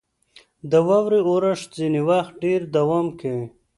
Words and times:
•د 0.71 0.73
واورې 0.87 1.19
اورښت 1.27 1.69
ځینې 1.79 2.01
وخت 2.09 2.33
ډېر 2.43 2.59
دوام 2.75 3.07
کوي. 3.19 3.45